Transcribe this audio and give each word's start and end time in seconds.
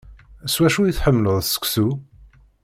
S 0.53 0.55
wacu 0.61 0.81
i 0.85 0.93
tḥemmleḍ 0.97 1.37
seksu? 1.43 1.87